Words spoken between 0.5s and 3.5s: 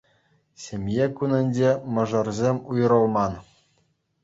Ҫемье кунӗнче мӑшӑрсем уйрӑлман